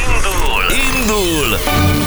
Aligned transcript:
Indul! 0.00 0.64
Indul! 0.70 2.01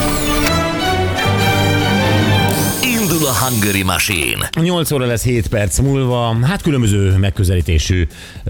Hungary 3.40 3.82
Machine! 3.82 4.48
8 4.60 4.90
óra 4.90 5.06
lesz 5.06 5.24
7 5.24 5.48
perc 5.48 5.78
múlva, 5.78 6.36
hát 6.42 6.62
különböző 6.62 7.16
megközelítésű 7.16 8.06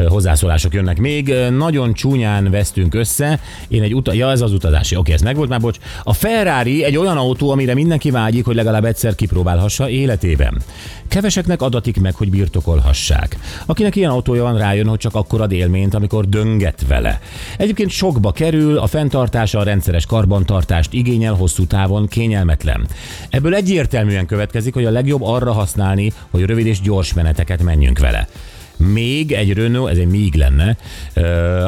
hozzászólások 0.08 0.74
jönnek 0.74 0.98
még. 0.98 1.34
Nagyon 1.50 1.92
csúnyán 1.92 2.50
vesztünk 2.50 2.94
össze. 2.94 3.40
Én 3.68 3.82
egy 3.82 3.94
uta, 3.94 4.12
ja 4.12 4.30
ez 4.30 4.40
az 4.40 4.52
utazási, 4.52 4.96
oké, 4.96 5.12
ez 5.12 5.20
megvolt 5.20 5.48
már, 5.48 5.60
bocs. 5.60 5.78
A 6.02 6.12
Ferrari 6.12 6.84
egy 6.84 6.96
olyan 6.96 7.16
autó, 7.16 7.50
amire 7.50 7.74
mindenki 7.74 8.10
vágyik, 8.10 8.44
hogy 8.44 8.54
legalább 8.54 8.84
egyszer 8.84 9.14
kipróbálhassa 9.14 9.88
életében. 9.88 10.62
Keveseknek 11.08 11.62
adatik 11.62 12.00
meg, 12.00 12.14
hogy 12.14 12.30
birtokolhassák. 12.30 13.38
Akinek 13.66 13.96
ilyen 13.96 14.10
autója 14.10 14.42
van, 14.42 14.58
rájön, 14.58 14.86
hogy 14.86 14.98
csak 14.98 15.14
akkor 15.14 15.40
ad 15.40 15.52
élményt, 15.52 15.94
amikor 15.94 16.28
dönget 16.28 16.84
vele. 16.88 17.20
Egyébként 17.56 17.90
sokba 17.90 18.32
kerül, 18.32 18.78
a 18.78 18.86
fenntartása 18.86 19.58
a 19.58 19.62
rendszeres 19.62 20.06
karbantartást 20.06 20.92
igényel, 20.92 21.34
hosszú 21.34 21.66
távon 21.66 22.08
kényelmetlen. 22.08 22.86
Ebből 23.30 23.54
egyértelműen 23.54 24.26
következik, 24.26 24.74
hogy 24.76 24.84
a 24.84 24.90
legjobb 24.90 25.22
arra 25.22 25.52
használni, 25.52 26.12
hogy 26.30 26.42
rövid 26.42 26.66
és 26.66 26.80
gyors 26.80 27.14
meneteket 27.14 27.62
menjünk 27.62 27.98
vele. 27.98 28.28
Még 28.76 29.32
egy 29.32 29.52
Renault, 29.52 29.90
ez 29.90 29.98
egy 29.98 30.06
még 30.06 30.34
lenne, 30.34 30.76
ö, 31.14 31.66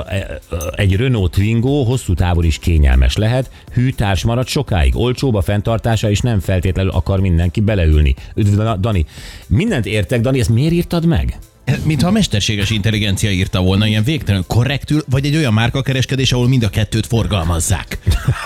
egy 0.77 0.97
Renault 0.97 1.31
Twingo 1.31 1.83
hosszú 1.83 2.15
távon 2.15 2.45
is 2.45 2.59
kényelmes 2.59 3.17
lehet, 3.17 3.51
hűtárs 3.73 4.25
marad 4.25 4.47
sokáig, 4.47 4.97
olcsóbb 4.97 5.35
a 5.35 5.41
fenntartása, 5.41 6.11
és 6.11 6.21
nem 6.21 6.41
feltétlenül 6.41 6.91
akar 6.91 7.21
mindenki 7.21 7.61
beleülni. 7.61 8.15
Üdv, 8.35 8.61
Dani. 8.81 9.07
Mindent 9.47 9.87
értek, 9.87 10.21
Dani, 10.21 10.41
ezt 10.41 10.49
miért 10.49 10.73
írtad 10.73 11.07
meg? 11.07 11.39
Mintha 11.85 12.09
a 12.09 12.11
mesterséges 12.11 12.71
intelligencia 12.71 13.31
írta 13.31 13.61
volna, 13.63 13.87
ilyen 13.87 14.05
végtelenül 14.05 14.47
korrektül, 14.47 15.03
vagy 15.11 15.27
egy 15.27 15.37
olyan 15.37 15.53
márkakereskedés, 15.53 16.33
ahol 16.33 16.49
mind 16.49 16.63
a 16.63 16.69
kettőt 16.69 17.07
forgalmazzák. 17.07 17.99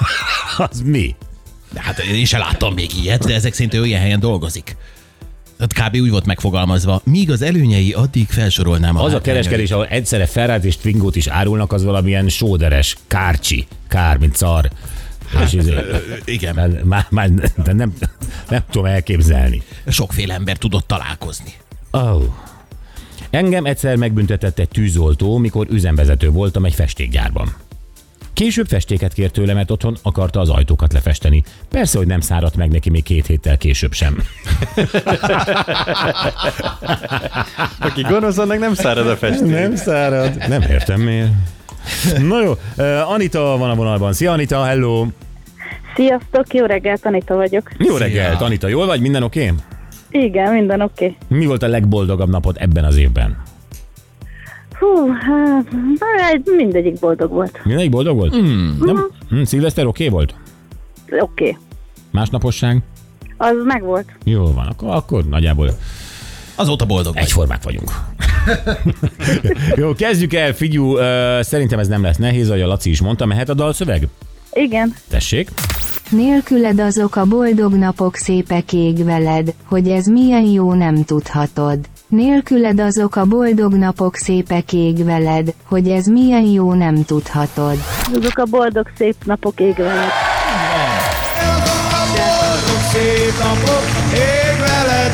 Az 0.70 0.80
mi? 0.84 1.14
Hát 1.74 1.98
én 1.98 2.24
sem 2.24 2.40
láttam 2.40 2.74
még 2.74 2.90
ilyet, 3.02 3.24
de 3.24 3.34
ezek 3.34 3.52
szerint 3.52 3.74
ő 3.74 3.80
olyan 3.80 4.00
helyen 4.00 4.20
dolgozik. 4.20 4.76
Tehát 5.58 5.90
kb. 5.90 6.00
úgy 6.00 6.10
volt 6.10 6.26
megfogalmazva, 6.26 7.00
míg 7.04 7.30
az 7.30 7.42
előnyei 7.42 7.92
addig 7.92 8.26
felsorolnám 8.28 8.96
a 8.96 9.04
Az 9.04 9.12
a 9.12 9.20
kereskedés, 9.20 9.70
ahol 9.70 9.86
egyszerre 9.86 10.26
Ferrari 10.26 10.66
és 10.66 10.76
Twingo-t 10.76 11.16
is 11.16 11.26
árulnak, 11.26 11.72
az 11.72 11.84
valamilyen 11.84 12.28
sóderes, 12.28 12.96
kárcsi, 13.06 13.66
kár, 13.88 14.18
mint 14.18 14.36
szar. 14.36 14.70
Hát, 15.34 15.52
és 15.52 15.64
igen. 16.24 16.80
már, 16.84 17.06
már 17.10 17.30
de 17.64 17.72
nem, 17.72 17.94
nem 18.48 18.62
tudom 18.70 18.86
elképzelni. 18.86 19.62
Sokféle 19.86 20.34
ember 20.34 20.56
tudott 20.56 20.86
találkozni. 20.86 21.54
Oh. 21.90 22.22
Engem 23.30 23.64
egyszer 23.64 23.96
megbüntetett 23.96 24.58
egy 24.58 24.68
tűzoltó, 24.68 25.38
mikor 25.38 25.66
üzemvezető 25.70 26.30
voltam 26.30 26.64
egy 26.64 26.74
festékgyárban. 26.74 27.54
Később 28.42 28.66
festéket 28.66 29.12
kért 29.12 29.32
tőlem, 29.32 29.56
mert 29.56 29.70
otthon 29.70 29.96
akarta 30.02 30.40
az 30.40 30.48
ajtókat 30.48 30.92
lefesteni. 30.92 31.42
Persze, 31.68 31.98
hogy 31.98 32.06
nem 32.06 32.20
száradt 32.20 32.56
meg 32.56 32.70
neki 32.70 32.90
még 32.90 33.02
két 33.02 33.26
héttel 33.26 33.56
később 33.56 33.92
sem. 33.92 34.16
Aki 37.88 38.02
gonosz, 38.02 38.38
annak 38.38 38.58
nem 38.58 38.74
szárad 38.74 39.06
a 39.06 39.16
festés. 39.16 39.50
Nem 39.50 39.76
szárad. 39.76 40.48
Nem 40.48 40.62
értem 40.62 41.00
miért. 41.00 41.30
Na 42.18 42.42
jó, 42.42 42.52
Anita 43.06 43.56
van 43.58 43.70
a 43.70 43.74
vonalban. 43.74 44.12
Szia 44.12 44.32
Anita, 44.32 44.64
hello! 44.64 45.06
Sziasztok, 45.94 46.54
jó 46.54 46.64
reggelt, 46.64 47.06
Anita 47.06 47.34
vagyok. 47.34 47.70
Jó 47.78 47.96
reggelt, 47.96 48.40
Anita, 48.40 48.68
jól 48.68 48.86
vagy? 48.86 49.00
Minden 49.00 49.22
oké? 49.22 49.50
Okay? 49.50 50.24
Igen, 50.24 50.52
minden 50.52 50.80
oké. 50.80 51.04
Okay. 51.04 51.38
Mi 51.38 51.46
volt 51.46 51.62
a 51.62 51.68
legboldogabb 51.68 52.30
napod 52.30 52.56
ebben 52.58 52.84
az 52.84 52.96
évben? 52.96 53.42
Hú, 54.82 55.08
hát 56.00 56.50
mindegyik 56.56 56.98
boldog 56.98 57.30
volt. 57.30 57.60
Mindenki 57.64 57.88
boldog 57.88 58.16
volt? 58.16 58.36
Mm. 58.36 58.70
Nem? 58.80 59.06
Mm, 59.34 59.42
szilveszter 59.42 59.86
oké 59.86 60.06
okay 60.06 60.14
volt? 60.14 60.34
Oké. 61.06 61.20
Okay. 61.20 61.56
Másnaposság? 62.10 62.82
Az 63.36 63.54
meg 63.64 63.82
volt. 63.82 64.08
Jó 64.24 64.52
van, 64.52 64.66
akkor, 64.66 64.88
akkor 64.88 65.24
nagyjából 65.24 65.70
Azóta 66.54 66.86
boldog 66.86 67.14
vagy. 67.14 67.22
egyformák 67.22 67.62
vagyunk. 67.62 67.90
Jó, 69.80 69.92
kezdjük 69.92 70.34
el, 70.34 70.52
figyú, 70.52 70.92
uh, 70.92 71.00
szerintem 71.40 71.78
ez 71.78 71.88
nem 71.88 72.02
lesz 72.02 72.16
nehéz, 72.16 72.48
ahogy 72.48 72.60
a 72.60 72.66
Laci 72.66 72.90
is 72.90 73.00
mondta, 73.00 73.26
mehet 73.26 73.48
a 73.48 73.54
dalszöveg? 73.54 74.08
Igen. 74.52 74.94
Tessék. 75.08 75.50
Nélküled 76.10 76.80
azok 76.80 77.16
a 77.16 77.24
boldog 77.24 77.74
napok 77.74 78.16
szépek 78.16 78.72
ég 78.72 79.04
veled, 79.04 79.54
hogy 79.64 79.88
ez 79.88 80.06
milyen 80.06 80.44
jó 80.44 80.72
nem 80.72 81.04
tudhatod. 81.04 81.78
Nélküled 82.12 82.80
azok 82.80 83.16
a 83.16 83.24
boldog 83.24 83.74
napok 83.74 84.16
szépek 84.16 84.72
ég 84.72 85.04
veled, 85.04 85.54
hogy 85.64 85.88
ez 85.88 86.06
milyen 86.06 86.42
jó 86.42 86.72
nem 86.72 87.04
tudhatod. 87.04 87.78
Azok 88.04 88.38
a 88.38 88.44
boldog 88.44 88.86
szép 88.96 89.14
napok 89.24 89.60
ég 89.60 89.76
veled. 89.76 90.10
szép 92.92 93.38
napok 93.38 93.84
ég 94.12 94.58
veled, 94.58 95.12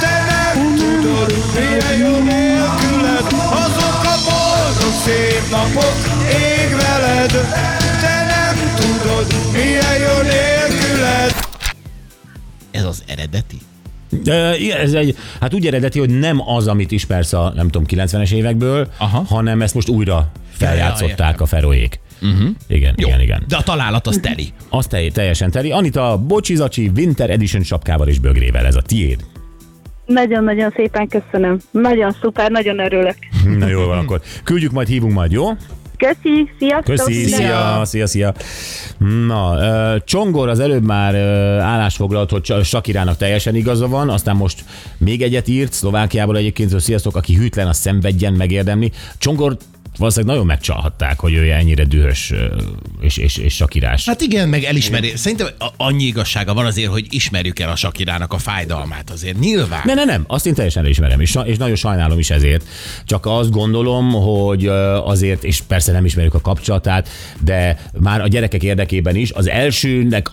te 0.00 0.24
nem 0.28 0.74
tudod, 0.74 1.32
milyen 1.54 1.96
jó 1.98 2.24
nélküled. 2.24 3.26
Azok 3.64 4.02
a 4.14 4.16
boldog 4.28 4.94
szép 5.04 5.50
napok 5.50 5.96
ég 6.28 6.70
veled, 6.76 7.30
te 8.00 8.26
nem 8.32 8.56
tudod, 8.76 9.26
milyen 9.52 9.98
jó 9.98 10.22
nélküled. 10.22 11.34
Ez 12.70 12.84
az 12.84 13.02
eredeti? 13.06 13.58
Ez 14.82 14.92
egy, 14.92 15.16
hát 15.40 15.54
úgy 15.54 15.66
eredeti, 15.66 15.98
hogy 15.98 16.18
nem 16.18 16.48
az, 16.48 16.66
amit 16.66 16.92
ismersz 16.92 17.32
a, 17.32 17.52
nem 17.54 17.68
tudom, 17.68 17.86
90-es 17.90 18.32
évekből, 18.32 18.88
Aha. 18.98 19.24
hanem 19.28 19.62
ezt 19.62 19.74
most 19.74 19.88
újra 19.88 20.30
feljátszották 20.50 21.40
a 21.40 21.46
feróék. 21.46 22.00
Uh-huh. 22.22 22.48
Igen, 22.68 22.94
Jó, 22.96 23.08
igen, 23.08 23.20
igen. 23.20 23.44
de 23.48 23.56
a 23.56 23.62
találat 23.62 24.06
az 24.06 24.18
teli. 24.22 24.52
Az 24.68 24.86
te, 24.86 25.10
teljesen 25.12 25.50
teli. 25.50 25.70
Anita, 25.70 26.18
Bocsizacsi 26.26 26.90
Winter 26.96 27.30
Edition 27.30 27.62
sapkával 27.62 28.08
és 28.08 28.18
bögrével, 28.18 28.66
ez 28.66 28.76
a 28.76 28.82
tiéd. 28.82 29.24
Nagyon-nagyon 30.06 30.72
szépen 30.76 31.08
köszönöm. 31.08 31.58
Nagyon 31.70 32.16
szuper, 32.20 32.50
nagyon 32.50 32.78
örülök. 32.78 33.16
Na 33.58 33.66
jól 33.66 33.86
van, 33.86 33.98
akkor 33.98 34.20
küldjük 34.44 34.72
majd, 34.72 34.88
hívunk 34.88 35.12
majd, 35.12 35.32
jó? 35.32 35.46
Köszi, 35.96 36.50
sziasztok! 36.58 36.94
Köszi, 36.94 37.24
szia, 37.24 37.80
szia, 37.84 38.06
szia. 38.06 38.34
Na, 39.26 39.58
Csongor 40.04 40.48
az 40.48 40.58
előbb 40.58 40.84
már 40.84 41.14
állásfoglalt, 41.60 42.30
hogy 42.30 42.64
Sakirának 42.64 43.16
teljesen 43.16 43.54
igaza 43.54 43.88
van, 43.88 44.08
aztán 44.08 44.36
most 44.36 44.64
még 44.98 45.22
egyet 45.22 45.48
írt, 45.48 45.72
Szlovákiából 45.72 46.36
egyébként, 46.36 46.72
hogy 46.72 46.80
sziasztok, 46.80 47.16
aki 47.16 47.34
hűtlen, 47.34 47.68
az 47.68 47.76
szenvedjen, 47.76 48.32
megérdemli. 48.32 48.92
Csongor 49.18 49.56
valószínűleg 49.98 50.34
nagyon 50.34 50.46
megcsalhatták, 50.46 51.20
hogy 51.20 51.32
ő 51.32 51.50
ennyire 51.50 51.84
dühös 51.84 52.32
és, 53.00 53.16
és, 53.16 53.36
és 53.36 53.54
sakirás. 53.54 54.06
Hát 54.06 54.20
igen, 54.20 54.48
meg 54.48 54.64
elismeri. 54.64 55.12
Szerintem 55.16 55.46
annyi 55.76 56.04
igazsága 56.04 56.54
van 56.54 56.66
azért, 56.66 56.90
hogy 56.90 57.06
ismerjük 57.10 57.58
el 57.58 57.70
a 57.70 57.76
Sakirának 57.76 58.32
a 58.32 58.38
fájdalmát 58.38 59.10
azért. 59.10 59.38
Nyilván. 59.38 59.82
Ne, 59.84 59.94
ne, 59.94 60.04
nem, 60.04 60.24
azt 60.26 60.46
én 60.46 60.54
teljesen 60.54 60.84
elismerem, 60.84 61.20
és, 61.20 61.38
és 61.44 61.56
nagyon 61.56 61.76
sajnálom 61.76 62.18
is 62.18 62.30
ezért. 62.30 62.66
Csak 63.04 63.26
azt 63.26 63.50
gondolom, 63.50 64.12
hogy 64.12 64.66
azért, 65.04 65.44
és 65.44 65.60
persze 65.60 65.92
nem 65.92 66.04
ismerjük 66.04 66.34
a 66.34 66.40
kapcsolatát, 66.40 67.08
de 67.40 67.90
már 67.92 68.20
a 68.20 68.28
gyerekek 68.28 68.62
érdekében 68.62 69.16
is, 69.16 69.30
az 69.30 69.48
elsőnek 69.48 70.30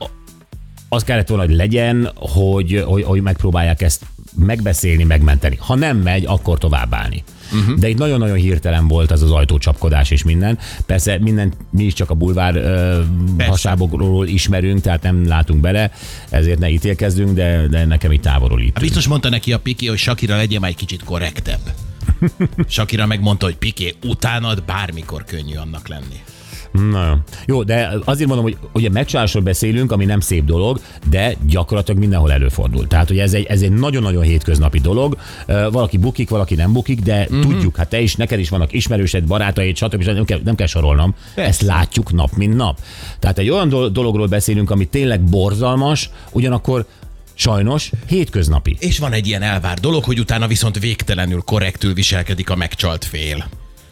az 0.90 1.04
kellett 1.04 1.28
volna, 1.28 1.46
hogy 1.46 1.56
legyen, 1.56 2.10
hogy, 2.16 2.84
hogy, 2.86 3.04
hogy 3.04 3.22
megpróbálják 3.22 3.82
ezt 3.82 4.06
megbeszélni, 4.36 5.04
megmenteni. 5.04 5.58
Ha 5.60 5.76
nem 5.76 5.98
megy, 5.98 6.26
akkor 6.26 6.58
továbbállni. 6.58 7.24
Uh-huh. 7.54 7.80
De 7.80 7.90
itt 7.90 7.98
nagyon-nagyon 7.98 8.36
hirtelen 8.36 8.88
volt 8.88 9.12
ez 9.12 9.22
az 9.22 9.32
ajtócsapkodás 9.32 10.12
és 10.12 10.24
minden. 10.24 10.58
Persze 10.86 11.18
mindent 11.20 11.58
mi 11.70 11.84
is 11.84 11.94
csak 11.94 12.10
a 12.10 12.14
bulvár 12.14 12.56
ö, 12.56 13.02
hasábokról 13.38 14.28
ismerünk, 14.28 14.82
tehát 14.82 15.02
nem 15.02 15.28
látunk 15.28 15.62
bele, 15.62 15.92
ezért 16.30 16.60
ne 16.60 16.70
ítélkezzünk, 16.70 17.34
de, 17.34 17.68
de 17.68 17.86
nekem 17.86 18.12
itt 18.12 18.22
távolról 18.22 18.62
itt. 18.62 18.80
Biztos 18.80 19.08
mondta 19.08 19.30
neki 19.30 19.54
a 19.54 19.60
Piki, 19.60 19.88
hogy 19.88 19.98
Sakira 19.98 20.36
legyen 20.36 20.62
már 20.62 20.70
egy 20.70 20.76
kicsit 20.76 21.04
korrektebb. 21.04 21.74
Sakira 22.68 23.06
megmondta, 23.06 23.46
hogy 23.46 23.56
Piké, 23.56 23.94
utánad 24.04 24.64
bármikor 24.64 25.24
könnyű 25.24 25.56
annak 25.56 25.88
lenni. 25.88 26.22
Na 26.72 27.08
jó. 27.08 27.14
Jó, 27.46 27.64
de 27.64 27.92
azért 28.06 28.28
mondom, 28.28 28.46
hogy 28.46 28.58
ugye 28.72 28.90
megcsalásról 28.90 29.44
beszélünk, 29.44 29.92
ami 29.92 30.06
nem 30.06 30.20
szép 30.20 30.46
dolog, 30.46 30.80
de 31.10 31.36
gyakorlatilag 31.48 32.00
mindenhol 32.00 32.32
előfordul. 32.32 32.88
Tehát, 32.88 33.08
hogy 33.08 33.20
ez 33.20 33.34
egy, 33.34 33.46
ez 33.46 33.62
egy 33.62 33.72
nagyon-nagyon 33.72 34.24
hétköznapi 34.24 34.80
dolog. 34.80 35.18
Valaki 35.48 35.98
bukik, 35.98 36.30
valaki 36.30 36.56
nem 36.56 36.74
bukik, 36.74 37.00
de 37.00 37.28
mm-hmm. 37.32 37.42
tudjuk, 37.42 37.76
hát 37.76 37.90
te 37.90 38.02
is, 38.02 38.16
neked 38.16 38.40
is 38.40 38.50
vannak 38.50 38.74
ismerősed, 38.74 39.24
barátaid, 39.24 39.76
stb. 39.76 40.02
stb. 40.02 40.14
Nem 40.14 40.26
kell, 40.26 40.40
nem 40.44 40.56
kell 40.56 40.68
sorolnom. 40.68 41.16
Ezt 41.36 41.62
látjuk 41.62 42.14
nap, 42.14 42.32
mint 42.36 42.56
nap. 42.56 42.80
Tehát 43.20 43.38
egy 43.38 43.50
olyan 43.50 43.70
dol- 43.70 43.92
dologról 43.92 44.28
beszélünk, 44.28 44.72
ami 44.72 44.86
tényleg 44.86 45.22
borzalmas, 45.22 46.10
ugyanakkor 46.32 46.86
sajnos 47.34 47.92
hétköznapi. 48.08 48.76
És 48.80 49.00
van 49.00 49.14
egy 49.14 49.28
ilyen 49.28 49.42
elvár 49.42 49.80
dolog, 49.80 50.04
hogy 50.04 50.20
utána 50.20 50.48
viszont 50.48 50.80
végtelenül 50.80 51.42
korrektül 51.42 51.94
viselkedik 51.94 52.50
a 52.50 52.56
megcsalt 52.56 53.06
fél. 53.06 53.46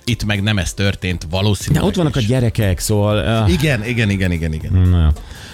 Itt 0.03 0.25
meg 0.25 0.41
nem 0.43 0.57
ez 0.57 0.73
történt, 0.73 1.27
valószínűleg 1.29 1.81
De 1.81 1.87
ott 1.89 1.95
vannak 1.95 2.15
a 2.15 2.19
is. 2.19 2.25
gyerekek, 2.25 2.79
szóval... 2.79 3.43
Uh, 3.43 3.51
Igen, 3.51 3.85
igen, 3.85 4.09
igen, 4.09 4.31
igen, 4.31 4.53
igen. 4.53 4.71
Na. 4.89 5.13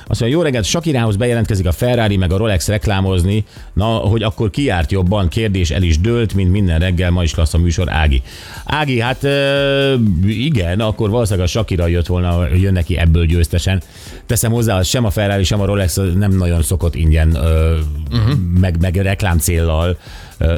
Azt 0.10 0.20
mondja, 0.20 0.38
jó 0.38 0.44
reggelt, 0.44 0.66
Sakirához 0.66 1.16
bejelentkezik 1.16 1.66
a 1.66 1.72
Ferrari 1.72 2.18
meg 2.18 2.32
a 2.32 2.38
Rolex 2.38 2.68
reklámozni, 2.68 3.46
na, 3.74 3.86
hogy 3.86 4.24
akkor 4.24 4.50
ki 4.50 4.64
járt 4.64 4.92
jobban, 4.92 5.28
kérdés 5.28 5.70
el 5.72 5.82
is 5.84 6.00
dőlt, 6.00 6.34
mint 6.34 6.52
minden 6.52 6.80
reggel, 6.80 7.12
ma 7.12 7.24
is 7.24 7.36
lesz 7.36 7.54
a 7.54 7.58
műsor, 7.58 7.90
Ági. 7.90 8.22
Ági, 8.66 9.00
hát 9.00 9.24
ö, 9.24 9.94
igen, 10.28 10.80
akkor 10.80 11.10
valószínűleg 11.10 11.46
a 11.46 11.50
Sakira 11.50 11.88
jött 11.88 12.06
volna, 12.06 12.48
jön 12.56 12.74
neki 12.74 12.98
ebből 12.98 13.26
győztesen. 13.26 13.82
Teszem 14.26 14.52
hozzá, 14.52 14.82
sem 14.82 15.06
a 15.06 15.10
Ferrari, 15.10 15.44
sem 15.44 15.62
a 15.62 15.66
Rolex 15.66 16.00
nem 16.16 16.32
nagyon 16.32 16.62
szokott 16.64 16.96
ingyen, 16.96 17.36
ö, 17.36 17.78
uh-huh. 18.12 18.34
meg, 18.60 18.80
meg 18.80 18.96
reklám 18.96 19.38
céllal. 19.38 19.98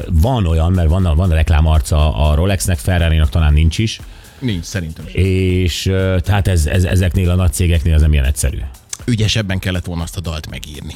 Van 0.08 0.46
olyan, 0.46 0.72
mert 0.72 0.88
van, 0.88 1.02
van 1.02 1.28
reklámarca 1.28 2.14
a 2.14 2.34
Rolexnek, 2.34 2.78
Ferrari-nak 2.78 3.28
talán 3.28 3.52
nincs 3.52 3.78
is, 3.78 4.00
Nincs, 4.38 4.64
szerintem 4.64 5.04
sem. 5.08 5.20
és 5.24 5.82
tehát 6.22 6.48
ez, 6.48 6.66
ez, 6.66 6.84
ezeknél 6.84 7.30
a 7.30 7.34
nagy 7.34 7.52
cégeknél 7.52 7.94
ez 7.94 8.00
nem 8.00 8.12
ilyen 8.12 8.24
egyszerű. 8.24 8.58
Ügyesebben 9.04 9.58
kellett 9.58 9.84
volna 9.84 10.02
azt 10.02 10.16
a 10.16 10.20
dalt 10.20 10.50
megírni. 10.50 10.94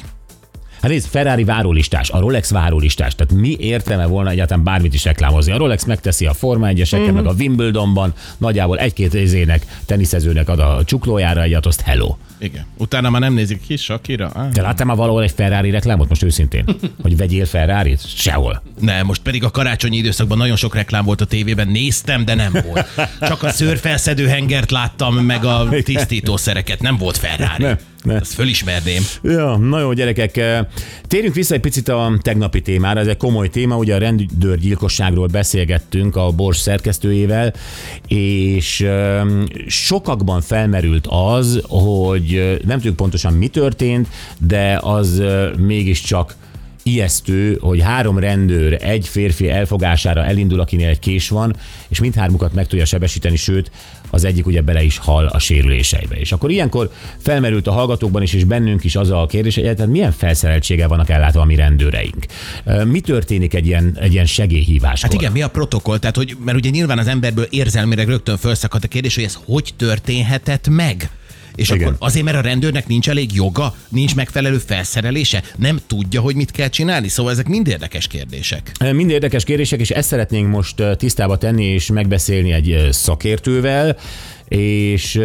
Hát 0.85 0.93
nézd, 0.93 1.09
Ferrari 1.09 1.43
várólistás, 1.43 2.09
a 2.09 2.19
Rolex 2.19 2.51
várólistás, 2.51 3.15
tehát 3.15 3.33
mi 3.33 3.55
értelme 3.59 4.05
volna 4.05 4.29
egyáltalán 4.29 4.63
bármit 4.63 4.93
is 4.93 5.03
reklámozni? 5.03 5.51
A 5.51 5.57
Rolex 5.57 5.85
megteszi 5.85 6.25
a 6.25 6.33
Forma 6.33 6.67
1 6.67 6.87
Mhm. 6.91 7.13
meg 7.13 7.25
a 7.25 7.31
Wimbledonban, 7.33 8.13
nagyjából 8.37 8.77
egy-két 8.77 9.13
izének, 9.13 9.65
teniszezőnek 9.85 10.49
ad 10.49 10.59
a 10.59 10.81
csuklójára 10.85 11.41
egyet, 11.41 11.65
azt 11.65 11.81
hello. 11.81 12.15
Igen. 12.37 12.65
Utána 12.77 13.09
már 13.09 13.21
nem 13.21 13.33
nézik 13.33 13.61
ki, 13.67 13.75
Sakira? 13.75 14.27
Ah, 14.27 14.49
Te 14.51 14.61
láttál 14.61 14.85
már 14.85 14.95
valahol 14.95 15.23
egy 15.23 15.31
Ferrari 15.31 15.69
reklámot 15.69 16.09
most 16.09 16.23
őszintén? 16.23 16.65
Hogy 17.01 17.17
vegyél 17.17 17.45
Ferrari-t? 17.45 18.15
Sehol. 18.17 18.61
Ne, 18.79 19.03
most 19.03 19.21
pedig 19.21 19.43
a 19.43 19.51
karácsonyi 19.51 19.97
időszakban 19.97 20.37
nagyon 20.37 20.55
sok 20.55 20.75
reklám 20.75 21.05
volt 21.05 21.21
a 21.21 21.25
tévében, 21.25 21.67
néztem, 21.67 22.25
de 22.25 22.33
nem 22.35 22.51
volt. 22.65 22.87
Csak 23.29 23.43
a 23.43 23.49
szőrfelszedő 23.49 24.27
hengert 24.27 24.71
láttam, 24.71 25.15
meg 25.15 25.45
a 25.45 25.67
tisztítószereket, 25.83 26.81
nem 26.81 26.97
volt 26.97 27.17
Ferrari. 27.17 27.63
Ne, 27.63 27.75
ne. 28.05 28.15
Ezt 28.15 28.33
fölismerném. 28.33 29.01
Ja, 29.23 29.57
na 29.57 29.79
jó, 29.79 29.93
gyerekek. 29.93 30.37
eh, 30.37 30.59
Térjünk 31.07 31.35
vissza 31.35 31.53
egy 31.53 31.59
picit 31.59 31.87
a 31.87 32.17
tegnapi 32.21 32.61
témára. 32.61 32.99
Ez 32.99 33.07
egy 33.07 33.17
komoly 33.17 33.49
téma, 33.49 33.77
ugye 33.77 33.95
a 33.95 33.97
rendőrgyilkosságról 33.97 35.27
beszélgettünk 35.27 36.15
a 36.15 36.31
Bors 36.31 36.57
szerkesztőjével, 36.57 37.53
és 38.07 38.81
eh, 38.81 39.21
sokakban 39.67 40.41
felmerült 40.41 41.07
az, 41.09 41.61
hogy 41.67 42.33
eh, 42.33 42.55
nem 42.65 42.77
tudjuk 42.77 42.95
pontosan 42.95 43.33
mi 43.33 43.47
történt, 43.47 44.07
de 44.37 44.79
az 44.81 45.21
mégiscsak 45.57 46.35
ijesztő, 46.87 47.57
hogy 47.61 47.81
három 47.81 48.19
rendőr 48.19 48.77
egy 48.81 49.07
férfi 49.07 49.49
elfogására 49.49 50.25
elindul, 50.25 50.59
akinél 50.59 50.89
egy 50.89 50.99
kés 50.99 51.29
van, 51.29 51.55
és 51.87 51.99
mindhármukat 51.99 52.53
meg 52.53 52.67
tudja 52.67 52.85
sebesíteni, 52.85 53.35
sőt, 53.35 53.71
az 54.09 54.23
egyik 54.23 54.45
ugye 54.45 54.61
bele 54.61 54.83
is 54.83 54.97
hal 54.97 55.25
a 55.25 55.39
sérüléseibe. 55.39 56.15
És 56.15 56.31
akkor 56.31 56.51
ilyenkor 56.51 56.91
felmerült 57.17 57.67
a 57.67 57.71
hallgatókban 57.71 58.21
is, 58.21 58.33
és 58.33 58.43
bennünk 58.43 58.83
is 58.83 58.95
az 58.95 59.09
a 59.09 59.25
kérdés, 59.25 59.55
hogy 59.55 59.63
egyáltalán 59.63 59.91
milyen 59.91 60.11
felszereltséggel 60.11 60.87
vannak 60.87 61.09
ellátva 61.09 61.41
a 61.41 61.45
mi 61.45 61.55
rendőreink. 61.55 62.25
Mi 62.83 62.99
történik 62.99 63.53
egy 63.53 63.65
ilyen, 63.65 63.97
egy 63.99 64.13
ilyen 64.13 64.25
segélyhíváskor? 64.25 65.09
Hát 65.09 65.19
igen, 65.21 65.31
mi 65.31 65.41
a 65.41 65.49
protokoll? 65.49 65.97
Tehát, 65.97 66.15
hogy, 66.15 66.37
mert 66.45 66.57
ugye 66.57 66.69
nyilván 66.69 66.97
az 66.97 67.07
emberből 67.07 67.47
érzelmileg 67.49 68.07
rögtön 68.07 68.37
felszakadt 68.37 68.83
a 68.83 68.87
kérdés, 68.87 69.15
hogy 69.15 69.23
ez 69.23 69.37
hogy 69.45 69.73
történhetett 69.77 70.67
meg? 70.69 71.09
És 71.55 71.69
Igen. 71.69 71.87
akkor 71.87 71.97
azért, 71.99 72.25
mert 72.25 72.37
a 72.37 72.41
rendőrnek 72.41 72.87
nincs 72.87 73.09
elég 73.09 73.33
joga, 73.33 73.75
nincs 73.89 74.15
megfelelő 74.15 74.57
felszerelése, 74.57 75.43
nem 75.55 75.79
tudja, 75.87 76.21
hogy 76.21 76.35
mit 76.35 76.51
kell 76.51 76.69
csinálni. 76.69 77.07
Szóval 77.07 77.31
ezek 77.31 77.47
mind 77.47 77.67
érdekes 77.67 78.07
kérdések. 78.07 78.71
Mind 78.93 79.09
érdekes 79.09 79.43
kérdések, 79.43 79.79
és 79.79 79.89
ezt 79.89 80.07
szeretnénk 80.07 80.49
most 80.49 80.79
ö, 80.79 80.95
tisztába 80.95 81.37
tenni 81.37 81.63
és 81.63 81.87
megbeszélni 81.87 82.51
egy 82.51 82.71
ö, 82.71 82.91
szakértővel, 82.91 83.97
és 84.47 85.19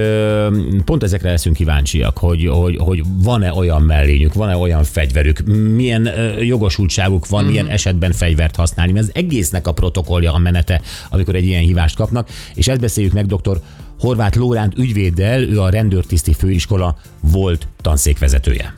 pont 0.84 1.02
ezekre 1.02 1.30
leszünk 1.30 1.56
kíváncsiak, 1.56 2.18
hogy, 2.18 2.46
hogy, 2.46 2.76
hogy 2.76 3.02
van-e 3.22 3.52
olyan 3.52 3.82
mellényük, 3.82 4.34
van-e 4.34 4.56
olyan 4.56 4.84
fegyverük, 4.84 5.40
milyen 5.74 6.10
jogosultságuk 6.38 7.28
van, 7.28 7.44
milyen 7.44 7.68
esetben 7.68 8.12
fegyvert 8.12 8.56
használni, 8.56 8.92
mert 8.92 9.04
az 9.04 9.14
egésznek 9.14 9.66
a 9.66 9.72
protokollja, 9.72 10.32
a 10.32 10.38
menete, 10.38 10.80
amikor 11.10 11.34
egy 11.34 11.46
ilyen 11.46 11.62
hívást 11.62 11.96
kapnak, 11.96 12.28
és 12.54 12.68
ezt 12.68 12.80
beszéljük 12.80 13.12
meg 13.12 13.26
dr. 13.26 13.60
Horváth 14.00 14.38
Lóránt 14.38 14.78
ügyvéddel, 14.78 15.42
ő 15.42 15.60
a 15.60 15.70
rendőrtiszti 15.70 16.32
főiskola 16.32 16.96
volt 17.20 17.68
tanszékvezetője. 17.80 18.74